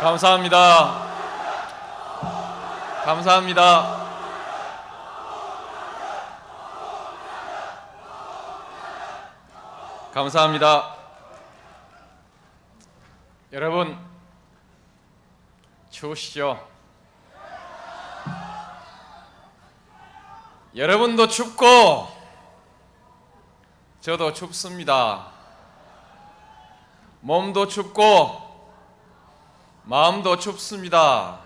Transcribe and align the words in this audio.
감사합니다. 0.00 1.08
감사합니다. 3.04 3.98
감사합니다. 10.14 10.96
여러분, 13.52 13.98
추우시죠? 15.90 16.64
여러분도 20.76 21.26
춥고, 21.26 22.06
저도 24.00 24.32
춥습니다. 24.32 25.26
몸도 27.20 27.66
춥고, 27.66 28.47
마음도 29.88 30.36
춥습니다. 30.36 31.38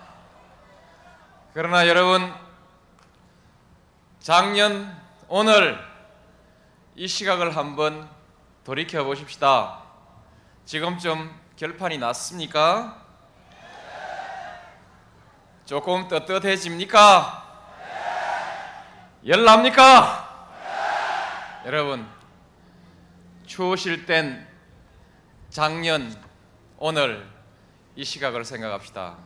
그러나 1.54 1.86
여러분, 1.86 2.34
작년, 4.18 5.00
오늘 5.28 5.78
이 6.96 7.06
시각을 7.06 7.54
한번 7.54 8.10
돌이켜 8.64 9.04
보십시다. 9.04 9.84
지금쯤 10.64 11.32
결판이 11.54 11.98
났습니까? 11.98 13.00
조금 15.64 16.08
떳떳해집니까? 16.08 17.44
열납니까? 19.24 20.48
여러분, 21.66 22.10
추우실 23.46 24.04
땐 24.04 24.48
작년, 25.48 26.12
오늘 26.78 27.31
이 27.94 28.04
시각을 28.04 28.44
생각합시다. 28.44 29.16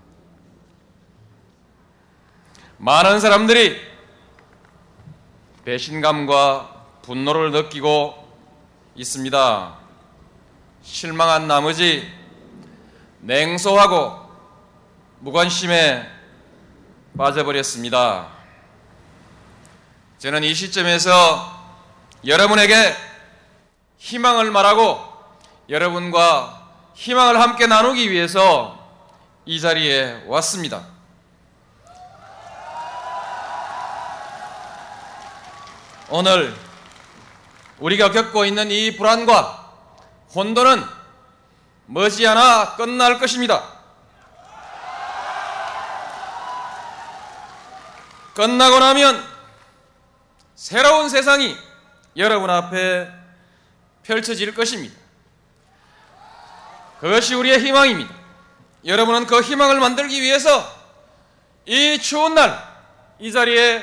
많은 2.78 3.20
사람들이 3.20 3.80
배신감과 5.64 6.84
분노를 7.02 7.52
느끼고 7.52 8.26
있습니다. 8.96 9.78
실망한 10.82 11.46
나머지 11.48 12.12
냉소하고 13.20 14.28
무관심에 15.20 16.08
빠져버렸습니다. 17.16 18.28
저는 20.18 20.44
이 20.44 20.54
시점에서 20.54 21.54
여러분에게 22.24 22.74
희망을 23.98 24.50
말하고 24.50 25.00
여러분과 25.68 26.55
희망을 26.96 27.38
함께 27.38 27.66
나누기 27.66 28.10
위해서 28.10 28.78
이 29.44 29.60
자리에 29.60 30.24
왔습니다. 30.26 30.86
오늘 36.08 36.56
우리가 37.78 38.10
겪고 38.10 38.46
있는 38.46 38.70
이 38.70 38.96
불안과 38.96 39.72
혼돈은 40.34 40.82
머지않아 41.84 42.76
끝날 42.76 43.18
것입니다. 43.18 43.62
끝나고 48.34 48.78
나면 48.78 49.22
새로운 50.54 51.10
세상이 51.10 51.56
여러분 52.16 52.48
앞에 52.48 53.10
펼쳐질 54.02 54.54
것입니다. 54.54 55.05
그것이 57.00 57.34
우리의 57.34 57.58
희망입니다. 57.60 58.14
여러분은 58.84 59.26
그 59.26 59.40
희망을 59.40 59.80
만들기 59.80 60.22
위해서 60.22 60.64
이 61.66 61.98
추운 61.98 62.34
날 62.34 62.76
이 63.18 63.32
자리에 63.32 63.82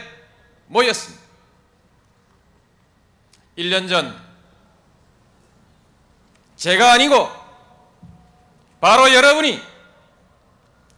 모였습니다. 0.68 1.24
1년 3.58 3.90
전 3.90 4.20
제가 6.56 6.94
아니고 6.94 7.30
바로 8.80 9.14
여러분이 9.14 9.62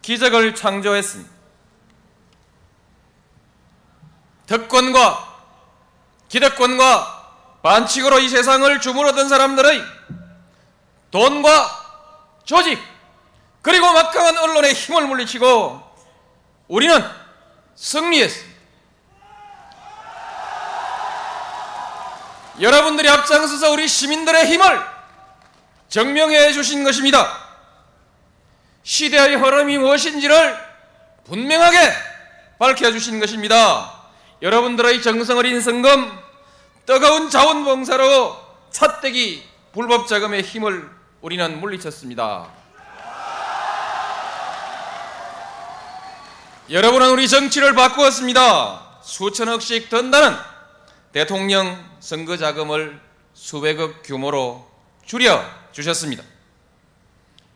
기적을 0.02 0.56
창조했습니다. 0.56 1.34
득권과 4.48 5.36
기득권과 6.30 7.59
반칙으로 7.64 8.20
이 8.20 8.30
세상을 8.30 8.80
주물었던 8.80 9.28
사람들의 9.28 9.81
돈과 11.12 11.84
조직 12.45 12.79
그리고 13.61 13.91
막강한 13.91 14.38
언론의 14.38 14.73
힘을 14.73 15.07
물리치고 15.07 15.81
우리는 16.67 17.03
승리했습니다. 17.75 18.56
여러분들이 22.61 23.09
앞장서서 23.09 23.72
우리 23.72 23.88
시민들의 23.88 24.45
힘을 24.45 24.81
증명해 25.89 26.53
주신 26.53 26.83
것입니다. 26.83 27.45
시대의 28.83 29.35
흐름이 29.35 29.77
무엇인지를 29.79 30.57
분명하게 31.25 31.77
밝혀주신 32.59 33.19
것입니다. 33.19 33.91
여러분들의 34.41 35.01
정성 35.01 35.38
어린 35.38 35.59
성금, 35.59 36.17
뜨거운 36.85 37.29
자원봉사로 37.29 38.38
삿대기 38.69 39.44
불법 39.73 40.07
자금의 40.07 40.44
힘을 40.44 40.89
우리는 41.25 41.59
물리쳤습니다. 41.59 42.47
여러분은 46.69 47.09
우리 47.09 47.28
정치를 47.28 47.74
바꾸었습니다. 47.74 49.00
수천억씩 49.02 49.90
든다는 49.90 50.38
대통령 51.13 51.84
선거 52.00 52.38
자금을 52.38 53.02
수백억 53.34 54.03
규모로 54.03 54.69
줄여 55.03 55.44
주셨습니다. 55.72 56.22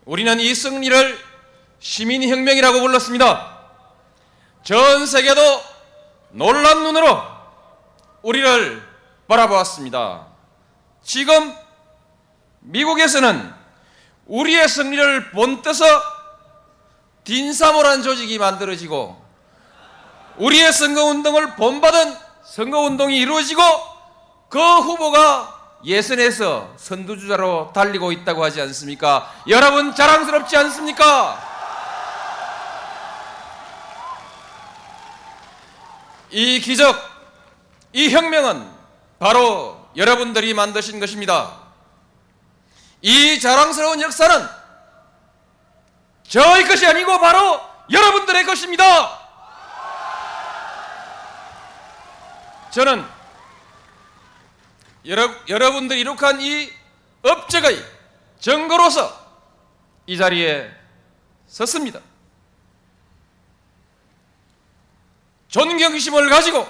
우리는 0.06 0.40
이 0.40 0.56
승리를 0.56 1.20
시민혁명이라고 1.78 2.80
불렀습니다. 2.80 3.60
전 4.64 5.06
세계도 5.06 5.42
놀란 6.32 6.82
눈으로 6.82 7.22
우리를 8.24 8.82
바라보았습니다. 9.28 10.26
지금 11.04 11.56
미국에서는 12.62 13.59
우리의 14.30 14.70
승리를 14.70 15.32
본떠서 15.32 15.86
딘사모란 17.24 18.04
조직이 18.04 18.38
만들어지고 18.38 19.20
우리의 20.38 20.72
선거운동을 20.72 21.56
본받은 21.56 22.16
선거운동이 22.46 23.18
이루어지고 23.18 23.62
그 24.50 24.60
후보가 24.60 25.80
예선에서 25.84 26.74
선두주자로 26.78 27.72
달리고 27.74 28.12
있다고 28.12 28.44
하지 28.44 28.62
않습니까? 28.62 29.32
여러분 29.48 29.96
자랑스럽지 29.96 30.56
않습니까? 30.58 31.48
이 36.32 36.60
기적, 36.60 36.96
이 37.94 38.10
혁명은 38.10 38.70
바로 39.18 39.90
여러분들이 39.96 40.54
만드신 40.54 41.00
것입니다. 41.00 41.59
이 43.02 43.40
자랑스러운 43.40 44.02
역사는 44.02 44.48
저의 46.28 46.68
것이 46.68 46.86
아니고 46.86 47.20
바로 47.20 47.62
여러분들의 47.92 48.46
것입니다. 48.46 49.20
저는 52.72 53.06
여러, 55.06 55.34
여러분들이 55.48 56.02
이룩한 56.02 56.42
이 56.42 56.72
업적의 57.24 57.84
증거로서 58.40 59.18
이 60.06 60.18
자리에 60.18 60.70
섰습니다. 61.48 62.00
존경심을 65.48 66.30
가지고 66.30 66.68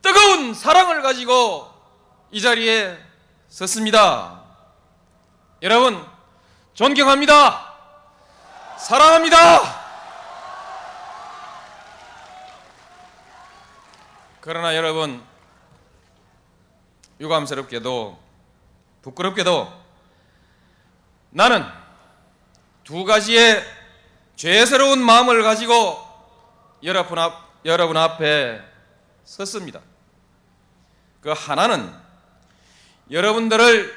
뜨거운 0.00 0.54
사랑을 0.54 1.02
가지고 1.02 1.72
이 2.30 2.40
자리에 2.40 3.07
섰습니다. 3.48 4.42
여러분, 5.62 6.06
존경합니다. 6.74 7.74
사랑합니다. 8.78 9.36
그러나 14.40 14.76
여러분, 14.76 15.22
유감스럽게도 17.20 18.18
부끄럽게도 19.02 19.72
나는 21.30 21.66
두 22.84 23.04
가지의 23.04 23.62
죄스러운 24.36 25.02
마음을 25.02 25.42
가지고 25.42 26.06
여러분, 26.82 27.18
앞, 27.18 27.50
여러분 27.64 27.96
앞에 27.96 28.62
섰습니다. 29.24 29.80
그 31.20 31.34
하나는 31.36 32.07
여러분들을 33.10 33.96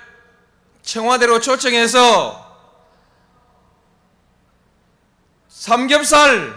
청와대로 0.81 1.40
초청해서 1.42 2.50
삼겹살 5.50 6.54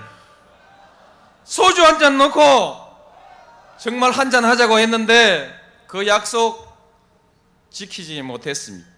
소주 1.45 1.85
한 1.85 1.99
잔 1.99 2.17
넣고 2.19 2.83
정말 3.79 4.13
한 4.13 4.31
잔 4.31 4.45
하자고 4.45 4.79
했는데 4.79 5.53
그 5.87 6.07
약속 6.07 6.73
지키지 7.71 8.23
못했습니다. 8.23 8.89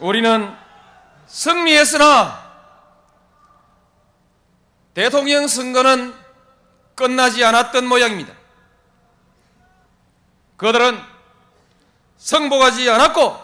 우리는 0.00 0.54
승리했으나 1.26 2.42
대통령 4.92 5.46
선거는 5.48 6.23
끝나지 6.94 7.44
않았던 7.44 7.86
모양입니다. 7.86 8.32
그들은 10.56 11.00
성복하지 12.16 12.88
않았고 12.88 13.38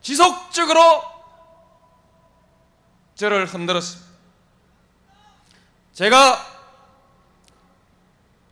지속적으로 0.00 1.04
저를 3.14 3.46
흔들었습니다. 3.46 4.10
제가 5.92 6.52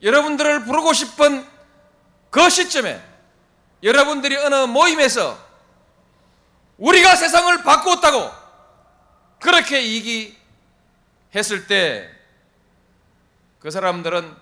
여러분들을 0.02 0.64
부르고 0.64 0.92
싶은 0.92 1.48
그 2.30 2.48
시점에 2.48 3.02
여러분들이 3.82 4.36
어느 4.36 4.66
모임에서 4.66 5.38
우리가 6.78 7.16
세상을 7.16 7.62
바꾸었다고 7.62 8.30
그렇게 9.40 9.82
얘기했을 9.82 11.66
때 11.66 12.19
그 13.60 13.70
사람들은 13.70 14.34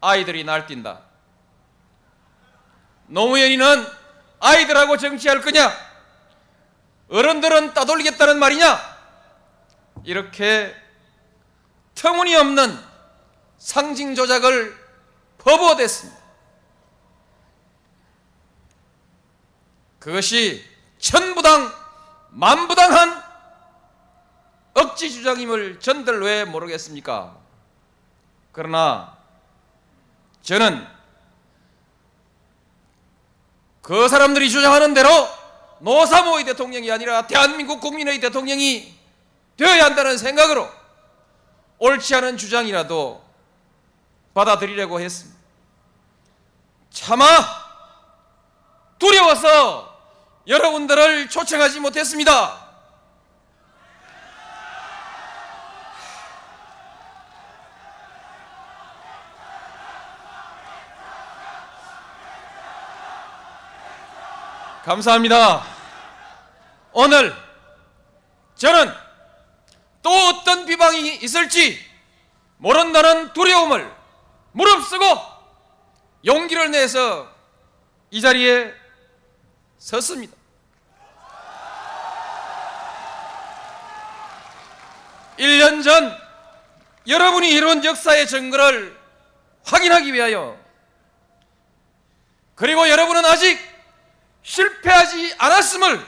아이들이 0.00 0.42
날뛴다. 0.42 1.00
노무현이는 3.06 3.86
아이들하고 4.40 4.96
정치할 4.96 5.42
거냐? 5.42 5.70
어른들은 7.08 7.74
따돌리겠다는 7.74 8.38
말이냐? 8.38 8.78
이렇게 10.04 10.74
터무니없는 11.94 12.78
상징 13.58 14.14
조작을 14.14 14.76
퍼부어댔습니다. 15.38 16.24
그것이 19.98 20.64
천부당 20.98 21.72
만부당한 22.30 23.22
억지 24.74 25.10
주장임을 25.10 25.80
전들 25.80 26.22
왜 26.22 26.44
모르겠습니까? 26.44 27.43
그러나 28.54 29.18
저는 30.42 30.86
그 33.82 34.08
사람들이 34.08 34.48
주장하는 34.48 34.94
대로 34.94 35.10
노사모의 35.80 36.44
대통령이 36.44 36.90
아니라 36.90 37.26
대한민국 37.26 37.80
국민의 37.80 38.20
대통령이 38.20 38.94
되어야 39.56 39.84
한다는 39.84 40.16
생각으로 40.16 40.70
옳지 41.78 42.14
않은 42.14 42.38
주장이라도 42.38 43.22
받아들이려고 44.32 45.00
했습니다. 45.00 45.38
차마 46.90 47.26
두려워서 48.98 49.98
여러분들을 50.46 51.28
초청하지 51.28 51.80
못했습니다. 51.80 52.63
감사합니다. 64.84 65.64
오늘 66.92 67.34
저는 68.54 68.92
또 70.02 70.10
어떤 70.10 70.66
비방이 70.66 71.16
있을지 71.16 71.78
모른다는 72.58 73.32
두려움을 73.32 73.90
무릅쓰고 74.52 75.04
용기를 76.26 76.70
내서 76.70 77.32
이 78.10 78.20
자리에 78.20 78.74
섰습니다. 79.78 80.36
1년 85.38 85.82
전 85.82 86.14
여러분이 87.08 87.50
이룬 87.50 87.82
역사의 87.82 88.26
증거를 88.28 88.96
확인하기 89.64 90.12
위하여 90.12 90.58
그리고 92.54 92.88
여러분은 92.88 93.24
아직 93.24 93.73
실패하지 94.44 95.34
않았음을 95.38 96.06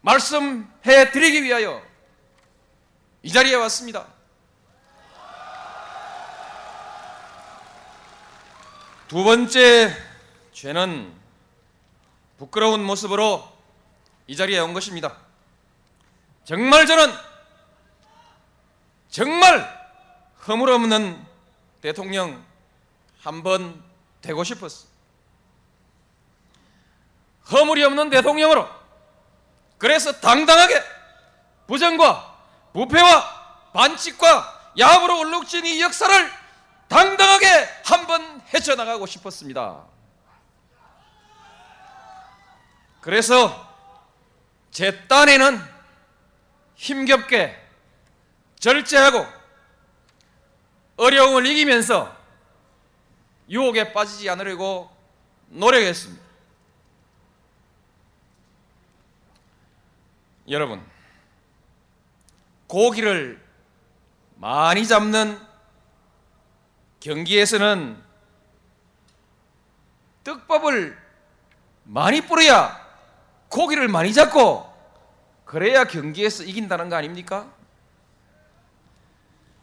말씀해 0.00 1.10
드리기 1.12 1.44
위하여 1.44 1.80
이 3.22 3.30
자리에 3.30 3.54
왔습니다. 3.54 4.06
두 9.06 9.22
번째 9.22 9.94
죄는 10.52 11.14
부끄러운 12.38 12.82
모습으로 12.82 13.46
이 14.26 14.34
자리에 14.34 14.58
온 14.58 14.72
것입니다. 14.72 15.16
정말 16.44 16.86
저는 16.86 17.14
정말 19.10 19.82
허물없는 20.48 21.24
대통령 21.82 22.44
한 23.20 23.42
번 23.44 23.80
되고 24.22 24.42
싶었어. 24.42 24.91
허물이 27.50 27.82
없는 27.84 28.10
대통령으로 28.10 28.68
그래서 29.78 30.12
당당하게 30.12 30.80
부정과 31.66 32.38
부패와 32.72 33.70
반칙과 33.72 34.72
야합으로 34.78 35.20
얼룩진 35.20 35.66
이 35.66 35.80
역사를 35.80 36.30
당당하게 36.88 37.46
한번 37.84 38.42
헤쳐나가고 38.52 39.06
싶었습니다. 39.06 39.84
그래서 43.00 43.68
제 44.70 45.06
딴에는 45.08 45.60
힘겹게 46.76 47.60
절제하고 48.60 49.26
어려움을 50.96 51.46
이기면서 51.46 52.16
유혹에 53.48 53.92
빠지지 53.92 54.30
않으려고 54.30 54.90
노력했습니다. 55.48 56.21
여러분, 60.52 60.84
고기를 62.66 63.42
많이 64.36 64.86
잡는 64.86 65.40
경기에서는 67.00 67.96
떡밥을 70.24 70.98
많이 71.84 72.20
뿌려야 72.20 72.78
고기를 73.48 73.88
많이 73.88 74.12
잡고 74.12 74.70
그래야 75.46 75.84
경기에서 75.84 76.44
이긴다는 76.44 76.90
거 76.90 76.96
아닙니까? 76.96 77.50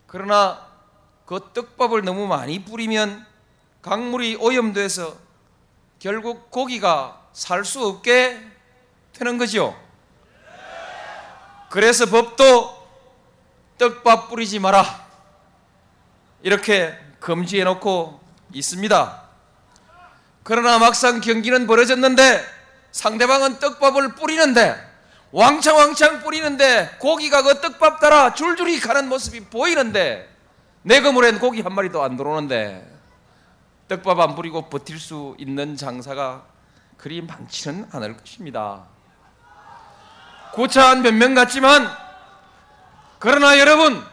그러나 0.08 0.68
그 1.28 1.52
떡밥을 1.54 2.02
너무 2.02 2.26
많이 2.26 2.66
뿌리면 2.66 3.28
강물이 3.84 4.38
오염돼서 4.38 5.16
결국 6.00 6.50
고기가 6.50 7.28
살 7.32 7.64
수 7.64 7.86
없게 7.86 8.44
되는 9.14 9.38
거죠. 9.38 9.89
그래서 11.70 12.06
법도 12.08 12.80
떡밥 13.78 14.30
뿌리지 14.30 14.60
마라. 14.60 15.08
이렇게 16.42 16.98
금지해 17.20 17.64
놓고 17.64 18.20
있습니다. 18.54 19.24
그러나 20.44 20.80
막상 20.80 21.22
경기는 21.22 21.68
벌어졌는데 21.68 22.44
상대방은 22.92 23.60
떡밥을 23.60 24.16
뿌리는데 24.16 24.90
왕창왕창 25.32 26.24
뿌리는데 26.24 26.98
고기가 27.00 27.44
그 27.44 27.62
떡밥 27.62 28.00
따라 28.00 28.34
줄줄이 28.34 28.80
가는 28.80 29.08
모습이 29.08 29.42
보이는데 29.46 30.28
내 30.82 31.02
그물엔 31.02 31.40
고기 31.40 31.62
한 31.62 31.76
마리도 31.76 32.02
안 32.02 32.18
들어오는데 32.18 33.00
떡밥 33.90 34.20
안 34.20 34.36
뿌리고 34.36 34.70
버틸 34.70 35.00
수 35.00 35.36
있는 35.38 35.76
장사가 35.76 36.46
그리 36.98 37.22
많지는 37.22 37.88
않을 37.92 38.18
것입니다. 38.18 38.86
고차한 40.54 41.04
변명 41.04 41.34
같지만 41.34 41.90
그러나 43.20 43.60
여러분 43.60 44.06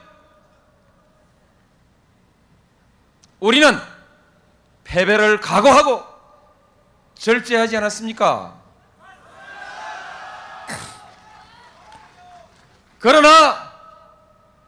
우리는 3.40 3.78
패배를 4.84 5.40
각오하고 5.40 6.04
절제하지 7.14 7.76
않았습니까? 7.76 8.54
그러나 12.98 13.72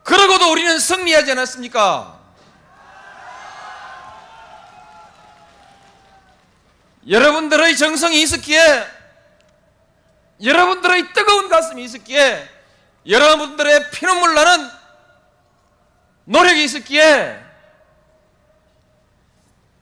그러고도 0.04 0.50
우리는 0.52 0.78
승리하지 0.78 1.32
않았습니까? 1.32 2.18
여러분들의 7.08 7.76
정성이 7.76 8.22
있었기에 8.22 8.97
여러분들의 10.42 11.12
뜨거운 11.12 11.48
가슴이 11.48 11.82
있었기에 11.84 12.48
여러분들의 13.06 13.90
피눈물 13.90 14.34
나는 14.34 14.68
노력이 16.24 16.64
있었기에 16.64 17.44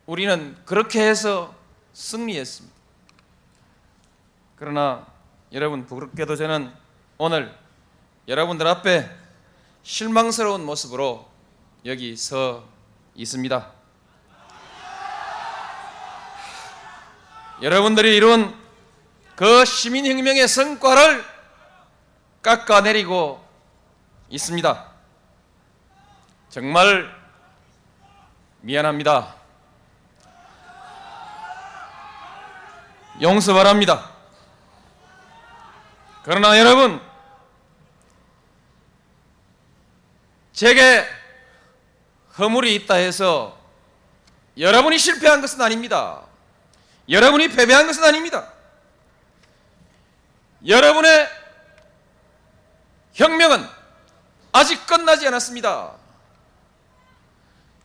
우리는 0.07 0.57
그렇게 0.65 1.03
해서 1.03 1.55
승리했습니다. 1.93 2.77
그러나 4.57 5.07
여러분 5.53 5.87
부끄럽게도 5.87 6.37
저는 6.37 6.73
오늘 7.19 7.55
여러분들 8.29 8.67
앞에 8.67 9.11
실망스러운 9.83 10.65
모습으로 10.65 11.29
여기 11.85 12.17
서 12.17 12.65
있습니다. 13.15 13.73
여러분들이 17.63 18.17
이룬 18.17 18.65
그 19.37 19.66
시민혁명의 19.66 20.49
성과를 20.49 21.23
깎아내리고 22.43 23.47
있습니다. 24.31 24.87
정말 26.49 27.14
미안합니다. 28.62 29.35
용서 33.21 33.52
바랍니다. 33.52 34.11
그러나 36.23 36.59
여러분, 36.59 37.00
제게 40.55 41.07
허물이 42.38 42.75
있다 42.75 42.95
해서 42.95 43.59
여러분이 44.57 44.99
실패한 44.99 45.43
것은 45.43 45.61
아닙니다. 45.61 46.23
여러분이 47.11 47.49
패배한 47.49 47.87
것은 47.87 48.02
아닙니다. 48.02 48.56
여러분의 50.66 51.28
혁명은 53.14 53.66
아직 54.52 54.87
끝나지 54.87 55.26
않았습니다. 55.26 55.94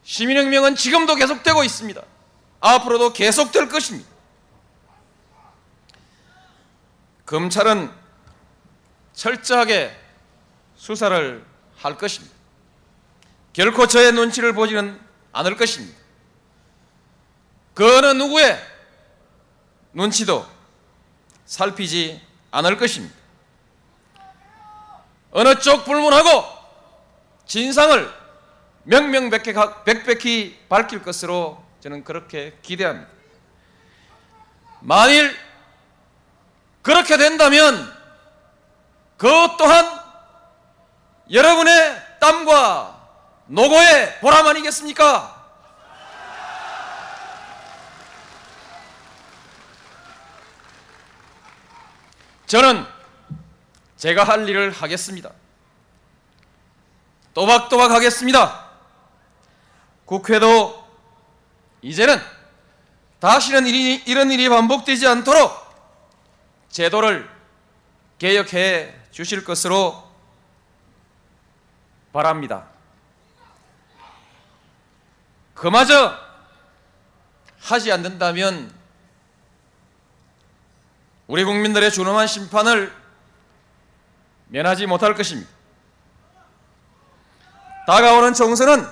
시민혁명은 0.03 0.75
지금도 0.75 1.15
계속되고 1.15 1.63
있습니다. 1.63 2.01
앞으로도 2.59 3.13
계속될 3.13 3.69
것입니다. 3.69 4.09
검찰은 7.25 7.91
철저하게 9.13 9.97
수사를 10.75 11.45
할 11.77 11.97
것입니다. 11.97 12.35
결코 13.53 13.87
저의 13.87 14.11
눈치를 14.11 14.53
보지는 14.53 14.99
않을 15.31 15.55
것입니다. 15.55 15.97
그 17.73 17.97
어느 17.97 18.07
누구의 18.07 18.59
눈치도 19.93 20.45
살피지 21.45 22.30
않을 22.51 22.77
것입니다. 22.77 23.15
어느 25.31 25.59
쪽 25.59 25.85
불문하고 25.85 26.45
진상을 27.45 28.13
명명백백히 28.83 30.59
밝힐 30.67 31.01
것으로 31.01 31.63
저는 31.79 32.03
그렇게 32.03 32.57
기대합니다. 32.61 33.09
만일 34.81 35.35
그렇게 36.81 37.17
된다면 37.17 37.95
그 39.17 39.27
또한 39.57 39.99
여러분의 41.31 42.17
땀과 42.19 42.99
노고의 43.45 44.19
보람 44.19 44.47
아니겠습니까? 44.47 45.40
저는 52.51 52.85
제가 53.95 54.25
할 54.25 54.49
일을 54.49 54.71
하겠습니다. 54.71 55.31
또박또박 57.33 57.91
하겠습니다. 57.91 58.71
국회도 60.03 60.85
이제는 61.81 62.19
다시는 63.21 63.67
일이, 63.67 64.03
이런 64.05 64.31
일이 64.31 64.49
반복되지 64.49 65.07
않도록 65.07 65.49
제도를 66.67 67.29
개혁해 68.19 68.99
주실 69.11 69.45
것으로 69.45 70.11
바랍니다. 72.11 72.65
그마저 75.53 76.17
하지 77.61 77.93
않는다면 77.93 78.80
우리 81.31 81.45
국민들의 81.45 81.93
준엄한 81.93 82.27
심판을 82.27 82.93
면하지 84.47 84.85
못할 84.85 85.15
것입니다. 85.15 85.49
다가오는 87.87 88.33
총선은 88.33 88.85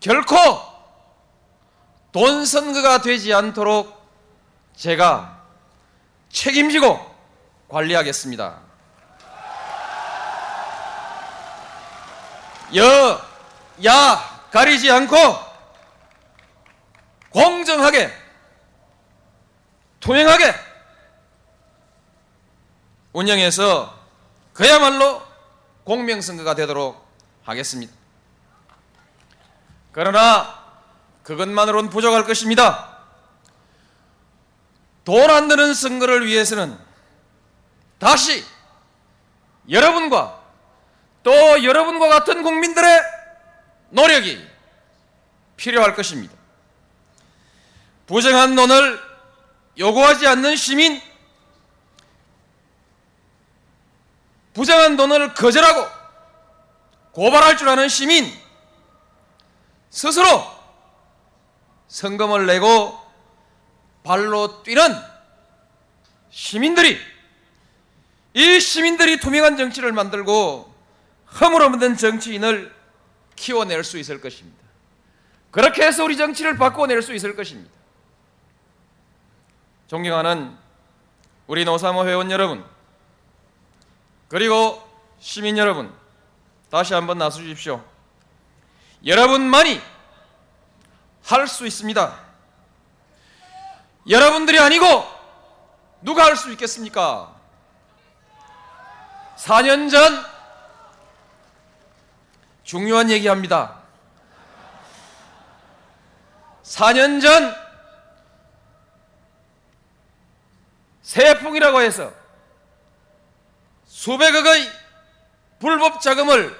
결코 0.00 0.36
돈 2.10 2.44
선거가 2.44 3.02
되지 3.02 3.32
않도록 3.34 4.04
제가 4.74 5.40
책임지고 6.28 6.98
관리하겠습니다. 7.68 8.58
여, 12.74 13.26
야 13.84 14.42
가리지 14.50 14.90
않고 14.90 15.14
공정하게 17.30 18.25
투명하게 20.00 20.54
운영해서 23.12 23.98
그야말로 24.52 25.22
공명선거가 25.84 26.54
되도록 26.54 27.06
하겠습니다. 27.44 27.92
그러나 29.92 30.62
그것만으로는 31.22 31.90
부족할 31.90 32.24
것입니다. 32.24 32.96
돈 35.04 35.30
안 35.30 35.48
드는 35.48 35.72
선거를 35.72 36.26
위해서는 36.26 36.76
다시 37.98 38.44
여러분과 39.70 40.42
또 41.22 41.30
여러분과 41.64 42.08
같은 42.08 42.42
국민들의 42.42 43.02
노력이 43.90 44.46
필요할 45.56 45.94
것입니다. 45.94 46.34
부정한 48.06 48.54
돈을 48.54 49.00
요구하지 49.78 50.26
않는 50.26 50.56
시민, 50.56 51.00
부정한 54.54 54.96
돈을 54.96 55.34
거절하고 55.34 55.86
고발할 57.12 57.56
줄 57.56 57.68
아는 57.68 57.88
시민, 57.88 58.32
스스로 59.90 60.26
성금을 61.88 62.46
내고 62.46 62.98
발로 64.02 64.62
뛰는 64.62 64.94
시민들이 66.30 66.98
이 68.34 68.60
시민들이 68.60 69.18
투명한 69.18 69.56
정치를 69.56 69.92
만들고 69.92 70.74
허물 71.40 71.62
없는 71.62 71.96
정치인을 71.96 72.74
키워낼 73.34 73.84
수 73.84 73.98
있을 73.98 74.20
것입니다. 74.20 74.58
그렇게 75.50 75.84
해서 75.86 76.04
우리 76.04 76.16
정치를 76.16 76.56
바꿔낼 76.56 77.02
수 77.02 77.14
있을 77.14 77.34
것입니다. 77.34 77.75
존경하는 79.88 80.56
우리 81.46 81.64
노사모 81.64 82.06
회원 82.06 82.30
여러분, 82.30 82.64
그리고 84.28 84.82
시민 85.20 85.56
여러분, 85.58 85.94
다시 86.70 86.94
한번 86.94 87.18
나서주십시오. 87.18 87.82
여러분만이 89.04 89.80
할 91.22 91.46
수 91.46 91.66
있습니다. 91.66 92.26
여러분들이 94.08 94.58
아니고 94.58 94.86
누가 96.02 96.24
할 96.24 96.36
수 96.36 96.50
있겠습니까? 96.52 97.34
4년 99.36 99.90
전 99.90 100.24
중요한 102.64 103.10
얘기합니다. 103.10 103.76
4년 106.64 107.20
전 107.20 107.65
세풍이라고 111.06 111.82
해서 111.82 112.12
수백억의 113.86 114.68
불법 115.60 116.00
자금을 116.00 116.58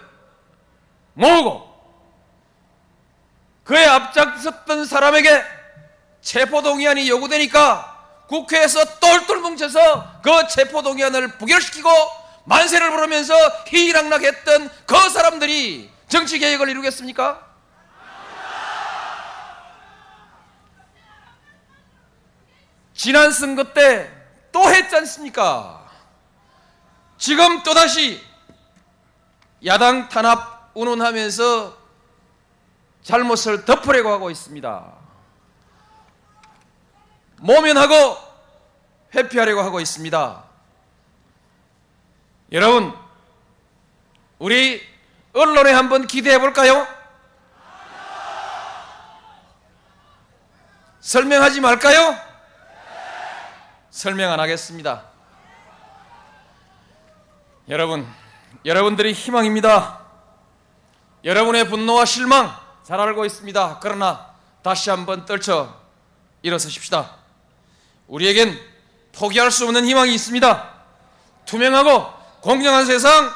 모으고 1.14 1.66
그에 3.64 3.84
앞장섰던 3.84 4.84
사람에게 4.86 5.42
체포동의안이 6.20 7.08
요구되니까 7.08 8.24
국회에서 8.28 9.00
똘똘 9.00 9.38
뭉쳐서 9.38 10.20
그 10.22 10.30
체포동의안을 10.48 11.38
부결시키고 11.38 11.90
만세를 12.44 12.90
부르면서 12.90 13.34
희락락했던 13.66 14.70
그 14.86 15.10
사람들이 15.10 15.90
정치개혁을 16.08 16.68
이루겠습니까? 16.68 17.44
지난 22.94 23.32
선거 23.32 23.72
때 23.74 24.15
또 24.56 24.72
했지 24.72 24.96
않습니까? 24.96 25.86
지금 27.18 27.62
또다시 27.62 28.24
야당 29.66 30.08
탄압 30.08 30.70
운운하면서 30.72 31.76
잘못을 33.02 33.66
덮으려고 33.66 34.10
하고 34.10 34.30
있습니다. 34.30 34.94
모면하고 37.36 38.16
회피하려고 39.14 39.60
하고 39.60 39.78
있습니다. 39.78 40.44
여러분, 42.52 42.98
우리 44.38 44.82
언론에 45.34 45.70
한번 45.70 46.06
기대해 46.06 46.38
볼까요? 46.38 46.88
설명하지 51.00 51.60
말까요? 51.60 52.25
설명 53.96 54.30
안 54.30 54.38
하겠습니다. 54.40 55.04
여러분, 57.70 58.06
여러분들이 58.66 59.14
희망입니다. 59.14 60.00
여러분의 61.24 61.66
분노와 61.70 62.04
실망 62.04 62.54
잘 62.84 63.00
알고 63.00 63.24
있습니다. 63.24 63.78
그러나 63.80 64.34
다시 64.62 64.90
한번 64.90 65.24
떨쳐 65.24 65.80
일어서십시다. 66.42 67.10
우리에겐 68.08 68.60
포기할 69.14 69.50
수 69.50 69.64
없는 69.64 69.86
희망이 69.86 70.12
있습니다. 70.12 70.74
투명하고 71.46 72.12
공정한 72.42 72.84
세상, 72.84 73.32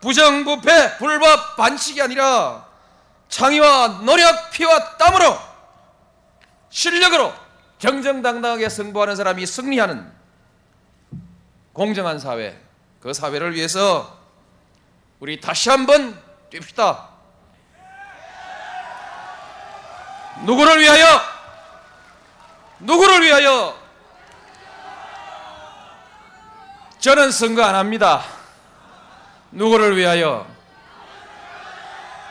부정부패, 0.00 0.98
불법 0.98 1.56
반칙이 1.56 2.00
아니라 2.00 2.64
창의와 3.28 4.02
노력, 4.04 4.52
피와 4.52 4.96
땀으로 4.96 5.36
실력으로 6.70 7.43
정정당당하게 7.84 8.70
승부하는 8.70 9.14
사람이 9.14 9.44
승리하는 9.44 10.10
공정한 11.74 12.18
사회, 12.18 12.58
그 12.98 13.12
사회를 13.12 13.54
위해서 13.54 14.18
우리 15.20 15.38
다시 15.38 15.68
한번 15.68 16.18
뜁시다. 16.50 17.08
누구를 20.46 20.80
위하여? 20.80 21.04
누구를 22.78 23.22
위하여? 23.22 23.78
저는 27.00 27.32
선거 27.32 27.64
안 27.64 27.74
합니다. 27.74 28.24
누구를 29.50 29.98
위하여? 29.98 30.46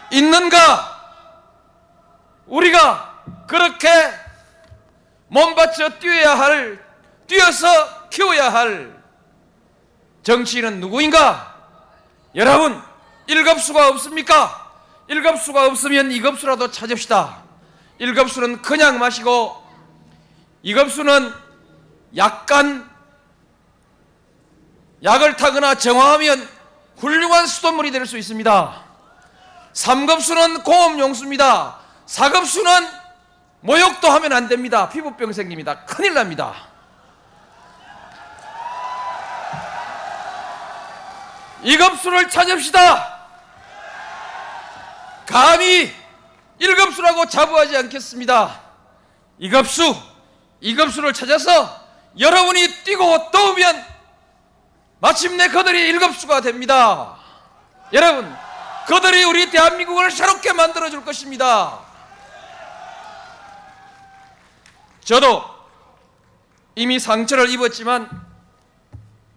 있는가? 0.10 1.14
우리가 2.48 3.46
그렇게 3.46 4.23
몸바쳐 5.34 5.98
뛰어야 5.98 6.38
할, 6.38 6.80
뛰어서 7.26 8.08
키워야 8.10 8.54
할 8.54 8.96
정치인은 10.22 10.80
누구인가? 10.80 11.56
여러분, 12.36 12.80
일급수가 13.26 13.90
없습니까? 13.90 14.72
일급수가 15.08 15.66
없으면 15.66 16.12
이급수라도 16.12 16.70
찾읍시다. 16.70 17.44
일급수는 17.98 18.62
그냥 18.62 19.00
마시고, 19.00 19.62
이급수는 20.62 21.34
약간 22.16 22.90
약을 25.04 25.36
타거나 25.36 25.76
정화하면 25.76 26.48
훌륭한 26.98 27.48
수돗물이 27.48 27.92
될 27.92 28.06
수 28.06 28.18
있습니다. 28.20 28.84
삼급수는 29.74 30.62
고음용수입니다. 30.64 31.80
사급수는 32.06 33.03
모욕도 33.64 34.10
하면 34.10 34.34
안 34.34 34.50
됩니다. 34.50 34.90
피부병 34.90 35.32
생깁니다. 35.32 35.86
큰일 35.86 36.14
납니다. 36.14 36.54
이급수를 41.62 42.30
찾읍시다. 42.30 43.22
감히 45.26 45.94
일급수라고 46.60 47.26
자부하지 47.28 47.78
않겠습니다. 47.78 48.60
이급수, 49.38 49.96
이급수를 50.60 51.14
찾아서 51.14 51.82
여러분이 52.20 52.84
뛰고 52.84 53.32
떠오면 53.32 53.86
마침내 55.00 55.48
그들이 55.48 55.88
일급수가 55.88 56.42
됩니다. 56.42 57.16
여러분, 57.94 58.36
그들이 58.88 59.24
우리 59.24 59.50
대한민국을 59.50 60.12
새롭게 60.12 60.52
만들어 60.52 60.90
줄 60.90 61.06
것입니다. 61.06 61.93
저도 65.04 65.44
이미 66.76 67.00
상처를 67.00 67.50
입었지만 67.50 68.10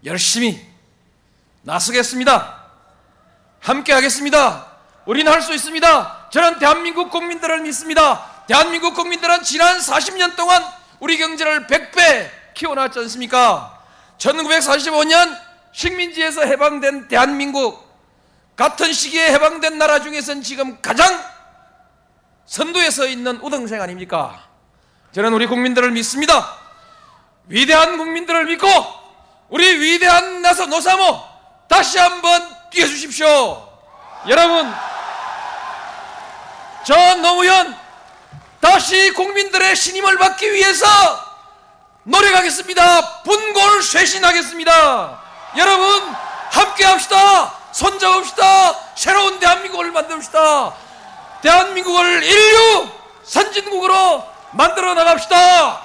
열심히 0.04 0.64
나서겠습니다. 1.62 2.64
함께 3.60 3.92
하겠습니다. 3.92 4.72
우리는 5.06 5.30
할 5.30 5.42
수 5.42 5.52
있습니다. 5.52 6.30
저는 6.30 6.58
대한민국 6.58 7.10
국민들을 7.10 7.60
믿습니다. 7.62 8.44
대한민국 8.46 8.94
국민들은 8.94 9.42
지난 9.42 9.78
40년 9.78 10.36
동안 10.36 10.64
우리 11.00 11.18
경제를 11.18 11.66
100배 11.66 12.30
키워놨지 12.54 13.00
않습니까? 13.00 13.82
1945년 14.18 15.38
식민지에서 15.72 16.42
해방된 16.42 17.08
대한민국 17.08 17.84
같은 18.56 18.92
시기에 18.92 19.32
해방된 19.32 19.78
나라 19.78 20.00
중에선 20.00 20.42
지금 20.42 20.80
가장 20.80 21.22
선두에 22.46 22.90
서 22.90 23.06
있는 23.06 23.36
우등생 23.40 23.82
아닙니까? 23.82 24.46
저는 25.16 25.32
우리 25.32 25.46
국민들을 25.46 25.92
믿습니다. 25.92 26.58
위대한 27.46 27.96
국민들을 27.96 28.44
믿고 28.44 28.68
우리 29.48 29.66
위대한 29.80 30.42
나서 30.42 30.66
노사모 30.66 31.22
다시 31.68 31.98
한번 31.98 32.46
뛰어주십시오. 32.70 33.66
여러분, 34.28 34.70
저 36.84 37.14
노무현 37.14 37.74
다시 38.60 39.10
국민들의 39.12 39.74
신임을 39.74 40.18
받기 40.18 40.52
위해서 40.52 40.86
노력하겠습니다. 42.02 43.22
분골 43.22 43.82
쇄신하겠습니다. 43.84 45.22
여러분 45.56 46.14
함께 46.50 46.84
합시다. 46.84 47.54
손잡읍시다. 47.72 48.94
새로운 48.94 49.38
대한민국을 49.38 49.92
만듭시다. 49.92 50.74
대한민국을 51.40 52.22
인류 52.22 52.90
선진국으로 53.24 54.35
만들어 54.52 54.94
나갑시다. 54.94 55.80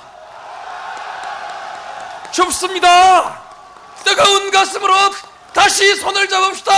춥습니다. 2.31 3.39
뜨거운 4.05 4.51
가슴으로 4.51 4.93
다시 5.53 5.95
손을 5.95 6.27
잡읍시다. 6.29 6.71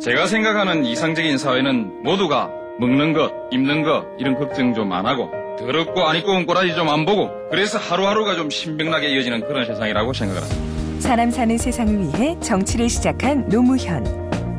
제가 0.00 0.26
생각하는 0.26 0.84
이상적인 0.84 1.38
사회는 1.38 2.02
모두가 2.04 2.48
먹는 2.78 3.12
것, 3.12 3.32
입는 3.50 3.82
것 3.82 4.04
이런 4.18 4.36
걱정 4.38 4.74
좀 4.74 4.92
안 4.92 5.06
하고 5.06 5.30
더럽고 5.58 6.06
안 6.06 6.16
입고 6.16 6.30
온 6.32 6.46
꼬라지 6.46 6.74
좀 6.74 6.88
안 6.88 7.04
보고 7.06 7.30
그래서 7.50 7.78
하루하루가 7.78 8.36
좀 8.36 8.50
신명나게 8.50 9.08
이어지는 9.08 9.40
그런 9.48 9.64
세상이라고 9.66 10.12
생각을 10.12 10.42
합니다. 10.42 11.00
사람 11.00 11.30
사는 11.30 11.56
세상을 11.58 11.98
위해 12.14 12.36
정치를 12.40 12.88
시작한 12.88 13.48
노무현. 13.48 14.25